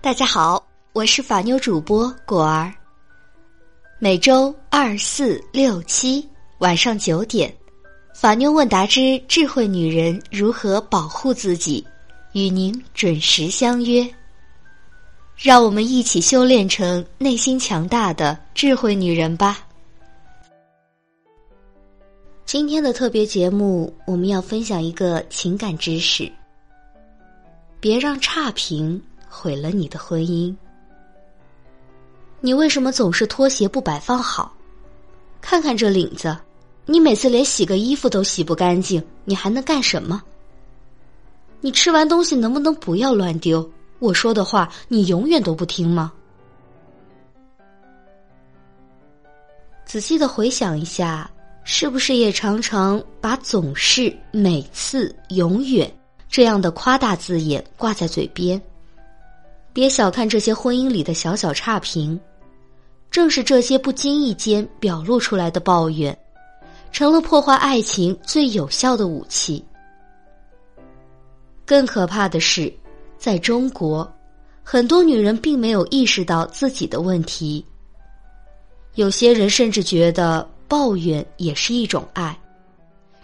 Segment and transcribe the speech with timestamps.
[0.00, 2.72] 大家好，我是法妞主播果儿。
[3.98, 6.26] 每周二、四、六、七
[6.58, 7.52] 晚上九点，
[8.14, 11.84] 法妞问答之智慧女人如何保护自己，
[12.32, 14.08] 与您准时相约。
[15.36, 19.58] 让我们一起修炼成内心强大的智慧女人吧。
[22.46, 26.30] 今天的特别节目，我们要分享一个情感知识：
[27.80, 29.02] 别让差评。
[29.28, 30.54] 毁了你的婚姻。
[32.40, 34.54] 你为什么总是拖鞋不摆放好？
[35.40, 36.36] 看看这领子，
[36.86, 40.22] 你每次连洗个衣服都洗不干净，你还能干什么？
[41.60, 43.68] 你吃完东西能不能不要乱丢？
[43.98, 46.12] 我说的话你永远都不听吗？
[49.84, 51.28] 仔细的回想一下，
[51.64, 55.92] 是不是也常常把“总是”“每次”“永远”
[56.28, 58.60] 这样的夸大字眼挂在嘴边？
[59.78, 62.18] 别小看这些婚姻里的小小差评，
[63.12, 66.18] 正是这些不经意间表露出来的抱怨，
[66.90, 69.64] 成了破坏爱情最有效的武器。
[71.64, 72.74] 更可怕的是，
[73.18, 74.12] 在中国，
[74.64, 77.64] 很多女人并没有意识到自己的问题。
[78.96, 82.36] 有些人甚至觉得抱怨也是一种爱，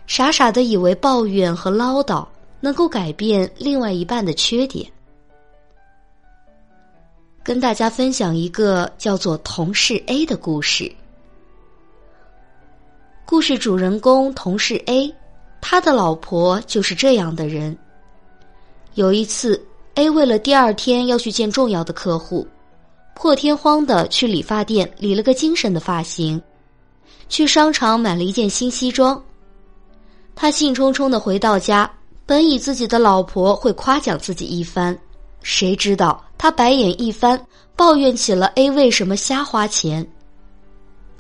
[0.07, 2.25] 傻傻的以为抱怨和唠叨
[2.61, 4.89] 能够改变另外一半的缺点。
[7.45, 10.91] 跟大家分享一个叫做同事 A 的故事。
[13.27, 15.15] 故事主人公同事 A，
[15.61, 17.77] 他的老婆就是这样的人。
[18.95, 19.63] 有一次
[19.97, 22.49] ，A 为了第二天要去见重要的客户，
[23.15, 26.41] 破天荒的去理发店理了个精神的发型，
[27.29, 29.23] 去商场买了一件新西装。
[30.35, 31.91] 他兴冲冲的回到家，
[32.25, 34.99] 本以自己的老婆会夸奖自己一番。
[35.45, 37.39] 谁知道他白眼一翻，
[37.77, 40.05] 抱怨起了 A 为什么瞎花钱。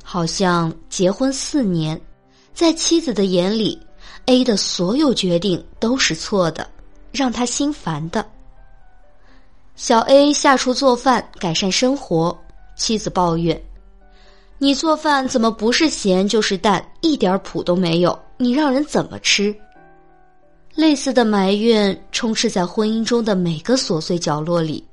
[0.02, 2.00] 好像结婚四年，
[2.54, 3.78] 在妻子的眼里
[4.24, 6.66] ，A 的所有决定都是错的，
[7.12, 8.24] 让他心烦的。
[9.76, 12.36] 小 A 下厨做饭改善生活，
[12.76, 13.62] 妻子抱怨
[14.56, 18.18] ：“你做饭怎么不是咸就是淡，一点谱都没有？
[18.38, 19.54] 你让人怎么吃？”
[20.74, 24.84] 类似的埋怨充斥在婚姻中的每个琐碎角落里。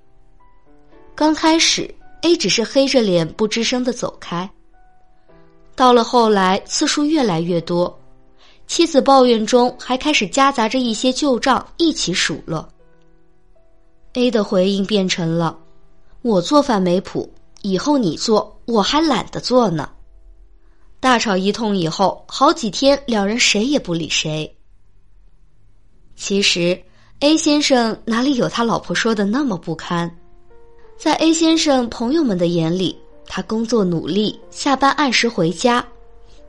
[1.16, 4.50] 刚开始，A 只是黑着脸不吱声的走开。
[5.76, 8.00] 到了后来，次数越来越多，
[8.68, 12.68] 妻子抱怨中还开始夹杂着一些旧账一起数落。
[14.14, 15.58] A 的回应变成了
[16.22, 17.28] ：“我做饭没谱，
[17.64, 19.90] 以后你做，我还懒得做呢。”
[21.00, 24.56] 大吵一通以后，好几天两人谁也不理谁。
[26.16, 26.80] 其实
[27.20, 30.10] ，A 先生哪里有他老婆说的那么不堪？
[30.98, 32.96] 在 A 先生朋友们的眼里，
[33.26, 35.86] 他工作努力，下班按时回家，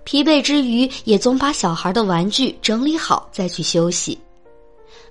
[0.05, 4.19] 疲惫之余也总把小孩的玩具整理好再去休息。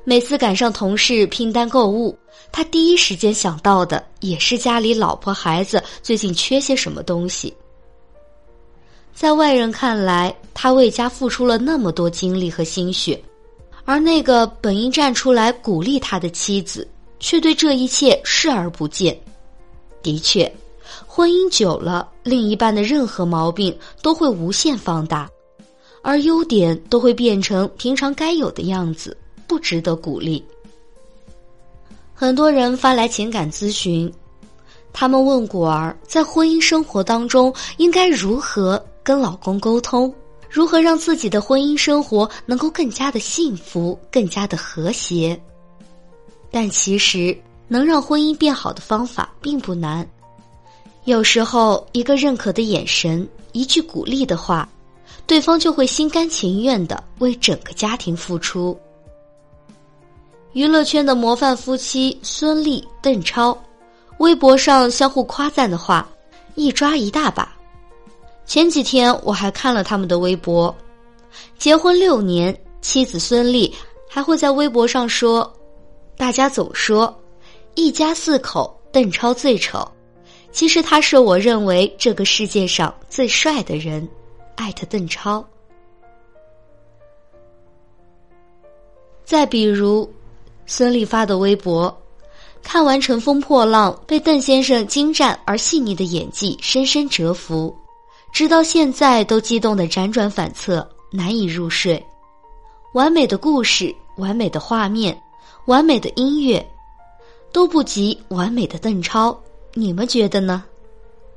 [0.04, 2.18] 每次赶上同事拼单购物，
[2.52, 7.54] 他第一时间想到的也是家里老婆孩子最近缺些什么东西。
[9.14, 13.22] 在外人看来，他为家付出了那么多精力和心血。
[13.86, 16.88] 而那个本应站出来鼓励他的妻子，
[17.20, 19.20] 却对这一切视而不见。
[20.04, 20.52] 的确，
[21.06, 25.30] 婚姻久了，另一半的任何毛病都会无限放大，
[26.02, 29.16] 而优点都会变成平常该有的样子，
[29.48, 30.44] 不值得鼓励。
[32.14, 34.12] 很多人发来情感咨询，
[34.94, 40.14] 他们问果儿，在婚姻生活当中应该如何跟老公沟通。
[40.52, 45.40] 如何让自己的婚姻生活能够更加的幸福、更加的和谐？
[46.52, 47.36] 但其实
[47.70, 50.06] 能让婚姻变好的方法并不难。
[51.06, 54.68] 有时候，一个认可的眼神，一句鼓励的话，
[55.26, 58.78] 对方就会心甘情愿的为整个家庭付出。
[60.52, 63.58] 娱乐圈的模范夫妻孙俪、邓超，
[64.18, 66.06] 微博上相互夸赞的话，
[66.56, 67.56] 一抓一大把。
[68.46, 70.76] 前几天我还看了他们的微博，
[71.58, 73.72] 结婚六年，妻子孙俪
[74.10, 75.52] 还会在微博上说
[76.18, 77.18] ：“大家总说
[77.76, 79.90] 一家四口邓超最丑，
[80.52, 84.08] 其实他是我认为这个世界上最帅的人。”
[84.56, 85.44] 艾特邓超。
[89.24, 90.12] 再比如，
[90.66, 91.96] 孙俪发的微博，
[92.62, 97.74] 看完《乘风破浪》，被邓先生精湛而细腻的演技深深折服。
[98.32, 102.04] 直到现在都激动的辗转反侧，难以入睡。
[102.94, 105.22] 完美的故事，完美的画面，
[105.66, 106.66] 完美的音乐，
[107.52, 109.38] 都不及完美的邓超。
[109.74, 110.64] 你们觉得呢？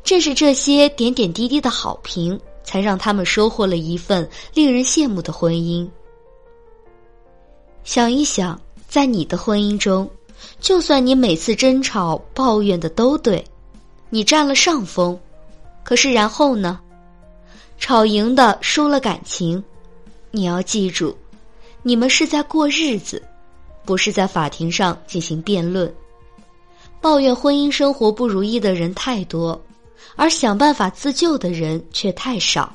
[0.03, 5.89] 正是这些点点滴滴的好评，才让他们收获了一份令人羡慕的婚姻。
[7.85, 10.09] 想一想，在你的婚姻中，
[10.61, 13.45] 就算你每次争吵抱怨的都对，
[14.11, 15.19] 你占了上风，
[15.85, 16.81] 可是然后呢？
[17.79, 19.63] 吵赢的输了感情，
[20.31, 21.15] 你要记住，
[21.83, 23.23] 你们是在过日子，
[23.85, 25.93] 不是在法庭上进行辩论。
[27.01, 29.61] 抱怨婚姻生活不如意的人太多，
[30.17, 32.73] 而想办法自救的人却太少。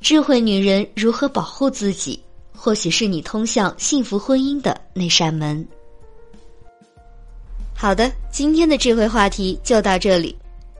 [0.00, 2.22] 智慧女人如何保护自己？
[2.54, 5.66] 或许是你通向幸福婚姻的那扇门。
[7.74, 10.36] 好的，今天的智慧话题就到这里。